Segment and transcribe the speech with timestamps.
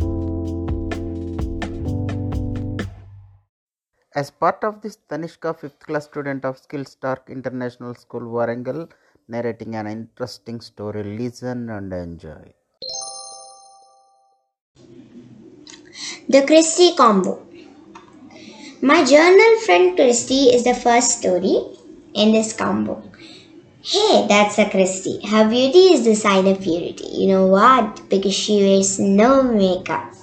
[4.19, 8.89] As part of this, Tanishka, 5th class student of Skill Stork International School, Warangal,
[9.27, 11.03] narrating an interesting story.
[11.03, 12.53] Listen and enjoy.
[16.29, 17.45] The Christie Combo.
[18.87, 21.55] My journal friend Christy is the first story
[22.13, 23.01] in this combo.
[23.81, 25.19] Hey, that's a Christy.
[25.27, 27.07] Her beauty is the sign of purity.
[27.07, 28.07] You know what?
[28.09, 30.13] Because she wears no makeup.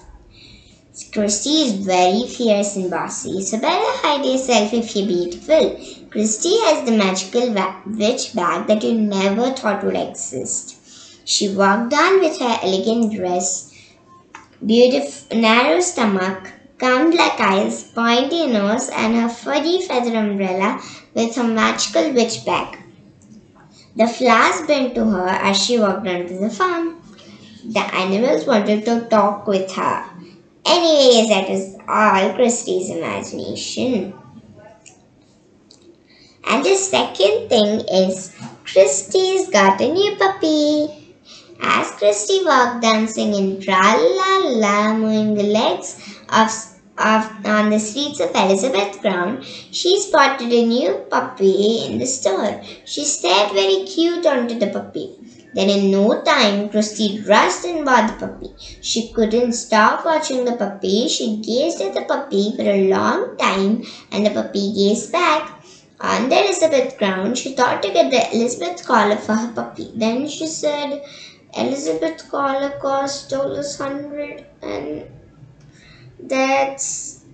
[1.12, 5.84] Christy is very fierce and bossy, so better hide yourself if you're beautiful.
[6.10, 7.52] Christy has the magical
[7.84, 10.76] witch bag that you never thought would exist.
[11.24, 13.74] She walked on with her elegant dress,
[14.64, 16.51] beautiful narrow stomach,
[16.82, 20.82] combed black eyes, pointy nose, and her furry feather umbrella
[21.14, 22.78] with her magical witch bag.
[23.94, 27.00] The flowers bent to her as she walked onto the farm.
[27.64, 30.04] The animals wanted to talk with her.
[30.66, 34.14] Anyways, that is all Christie's imagination.
[36.48, 41.02] And the second thing is Christie's got a new puppy.
[41.60, 46.50] As Christie walked dancing in tra la la, moving the legs of,
[47.02, 52.62] of on the streets of Elizabeth Ground, she spotted a new puppy in the store.
[52.84, 55.16] She stared very cute onto the puppy.
[55.54, 58.50] Then in no time, Christie rushed and bought the puppy.
[58.80, 61.08] She couldn't stop watching the puppy.
[61.08, 65.62] She gazed at the puppy for a long time and the puppy gazed back.
[66.00, 69.92] On the Elizabeth Crown, she thought to get the Elizabeth collar for her puppy.
[69.94, 71.02] Then she said,
[71.54, 75.04] Elizabeth collar cost dollars hundred and
[76.22, 77.24] that's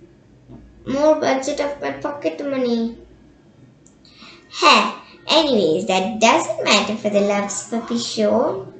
[0.85, 2.97] more budget of my pocket money.
[4.51, 4.93] Hey,
[5.27, 8.73] anyways, that doesn't matter for the Loves Puppy show.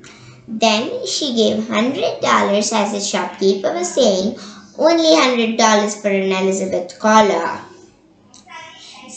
[0.47, 4.39] Then she gave hundred dollars as the shopkeeper was saying,
[4.77, 7.61] only hundred dollars for an Elizabeth collar.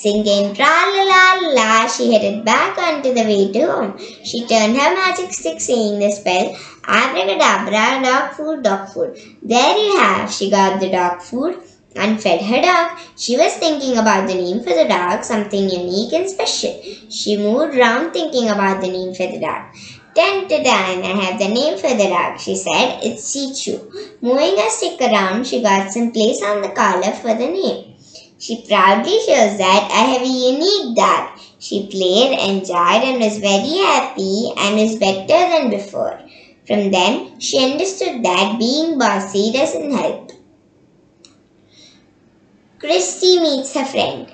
[0.03, 1.25] Singing tra la la
[1.57, 3.93] la, she headed back onto the way to home.
[4.25, 9.17] She turned her magic stick, saying the spell Abracadabra, dog food, dog food.
[9.43, 10.33] There you have.
[10.33, 11.63] She got the dog food
[11.95, 12.99] and fed her dog.
[13.17, 16.83] She was thinking about the name for the dog, something unique and special.
[17.09, 19.63] She moved round thinking about the name for the dog.
[20.17, 22.99] Dun dun dun, I have the name for the dog, she said.
[23.05, 23.77] It's Chichu.
[24.21, 27.92] Moving her stick around, she got some place on the collar for the name.
[28.43, 31.39] She proudly shows that I have a unique dog.
[31.61, 36.21] She played, enjoyed, and was very happy and was better than before.
[36.67, 40.33] From then, she understood that being bossy doesn't help.
[42.81, 44.27] Christy meets her friend.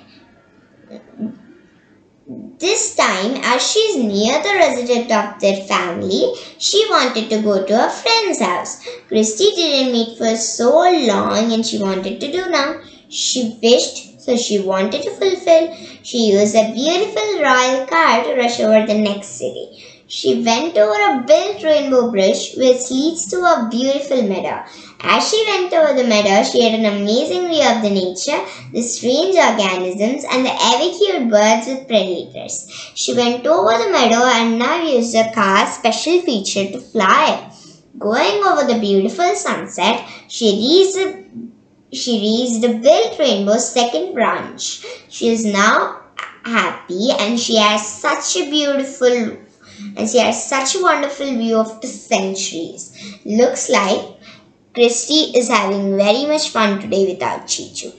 [2.57, 7.85] This time, as she's near the resident of their family, she wanted to go to
[7.85, 8.83] a friend's house.
[9.07, 12.81] Christy didn't meet for so long and she wanted to do now.
[13.09, 15.75] She wished, so she wanted to fulfill.
[16.03, 19.67] She used a beautiful royal car to rush over the next city.
[20.07, 24.61] She went over a built rainbow bridge which leads to a beautiful meadow.
[25.01, 28.39] As she went over the meadow, she had an amazing view of the nature,
[28.73, 32.65] the strange organisms, and the ever cute birds with predators.
[32.95, 37.51] She went over the meadow and now used the car's special feature to fly.
[37.97, 41.49] Going over the beautiful sunset, she reached the
[41.91, 44.85] she reached the built rainbow's second branch.
[45.09, 46.01] She is now
[46.43, 49.37] happy and she has such a beautiful
[49.95, 52.95] and she has such a wonderful view of the centuries.
[53.25, 54.01] Looks like
[54.73, 57.93] Christy is having very much fun today without Chichu.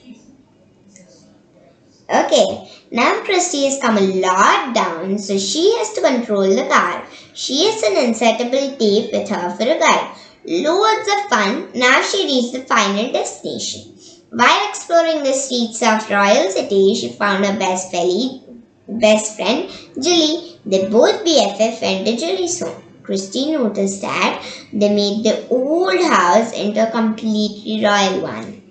[2.09, 7.05] Okay, now Christy has come a lot down, so she has to control the car.
[7.33, 10.15] She has an inseparable tape with her for a guide.
[10.43, 11.69] Loads of fun.
[11.75, 13.93] Now she reached the final destination.
[14.31, 18.41] While exploring the streets of Royal City, she found her best felly,
[18.87, 19.69] best friend,
[20.01, 20.57] Julie.
[20.65, 22.81] They both BFF went to Julie's home.
[23.03, 24.43] Christy noticed that
[24.73, 28.61] they made the old house into a completely royal one.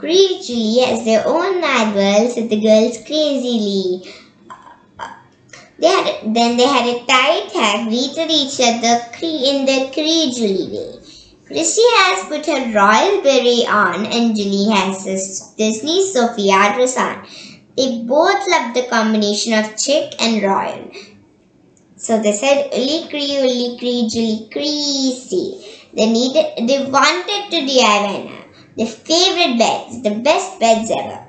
[0.00, 4.02] Julie as their own mad world, said the girls crazily.
[5.82, 11.00] They had, then they had a tight hug, greeted each other in the Julie way.
[11.44, 17.26] Christy has put her royal beret on and Julie has this Disney Sophia dress on.
[17.76, 20.92] They both love the combination of chic and royal.
[21.96, 25.66] So they said, Uli Cree, Uli Cree, Julie Christy.
[25.96, 28.44] They needed, they wanted to DIY now.
[28.76, 31.26] Their favorite beds, the best beds ever.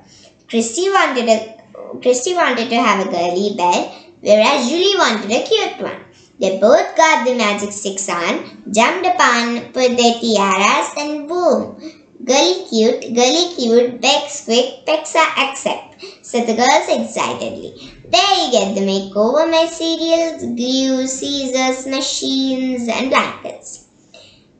[0.48, 5.80] Christy wanted a, Christy wanted to have a girly bed, whereas Julie wanted a cute
[5.80, 6.00] one.
[6.40, 11.78] They both got the magic sticks on, jumped upon, put their tiaras, and boom!
[12.24, 17.92] Girly cute, girly cute, Bex quick, Pexa accept, said the girls excitedly.
[18.08, 23.83] There you get the makeover materials, glue, scissors, machines, and blankets.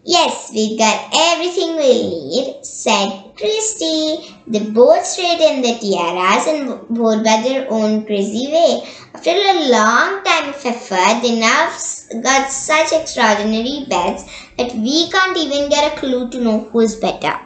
[0.06, 4.36] Yes, we've got everything we'll need, said Christy.
[4.46, 8.86] They both straightened their tiaras and wore by their own crazy way.
[9.14, 11.74] After a long time of effort, they now
[12.22, 14.24] got such extraordinary beds
[14.58, 17.40] that we can't even get a clue to know who's better.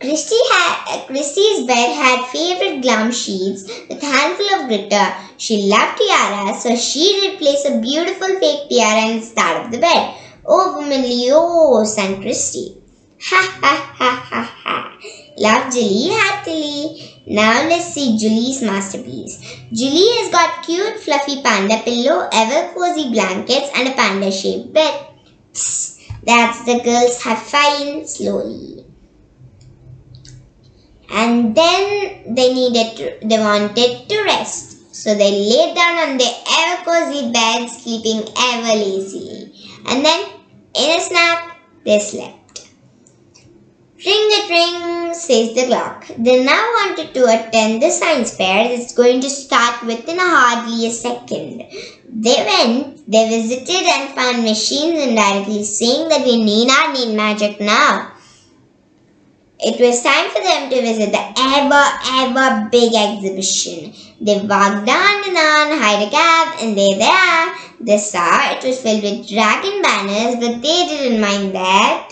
[0.00, 5.14] Christy had, Christy's bed had favorite glam sheets with handful of glitter.
[5.38, 9.78] She loved tiaras, so she replaced a beautiful fake tiara in the start of the
[9.78, 10.14] bed.
[10.44, 12.76] Oh, womanly, oh, sang Christy.
[13.22, 14.96] Ha ha ha ha ha.
[15.36, 17.22] Laughed Julie heartily.
[17.26, 19.38] Now let's see Julie's masterpiece.
[19.72, 25.06] Julie has got cute fluffy panda pillow, ever cozy blankets, and a panda shaped bed.
[25.52, 28.84] Psst, that's the girls have fine slowly.
[31.10, 34.76] And then they needed to, they wanted to rest.
[34.94, 39.52] So they lay down on their ever cozy bed, sleeping ever lazily.
[39.86, 40.20] And then,
[40.74, 42.36] in a snap, they slept.
[44.04, 46.06] Ring it ring, says the clock.
[46.16, 48.72] They now wanted to attend the science fair.
[48.72, 51.64] It's going to start within hardly a second.
[52.08, 57.60] They went, they visited and found machines indirectly saying that we need not need magic
[57.60, 58.08] now.
[59.62, 61.84] It was time for them to visit the ever,
[62.24, 63.92] ever big exhibition.
[64.20, 67.54] They walked on and on, hired a cab, and there they are.
[67.78, 72.10] They saw it was filled with dragon banners, but they didn't mind that.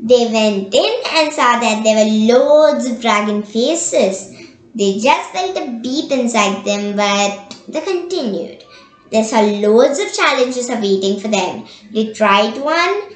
[0.00, 4.34] They went in and saw that there were loads of dragon faces.
[4.74, 8.63] They just felt a beat inside them, but they continued.
[9.22, 11.66] Saw loads of challenges awaiting for them.
[11.92, 13.14] They tried one.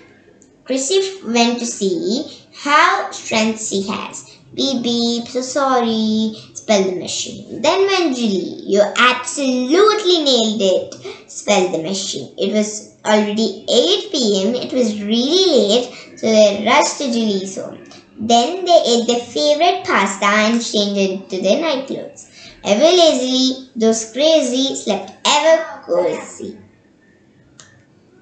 [0.65, 4.37] Chrissy went to see how strength she has.
[4.55, 7.61] Beep beep, so sorry, spell the machine.
[7.61, 8.63] Then went Julie.
[8.67, 12.33] You absolutely nailed it, spell the machine.
[12.39, 14.55] It was already 8 pm.
[14.55, 17.85] It was really late, so they rushed to Julie's home.
[18.19, 22.31] Then they ate their favorite pasta and changed into their night clothes.
[22.65, 26.59] Ever lazily, those crazy slept ever cozy.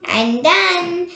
[0.05, 1.11] And done.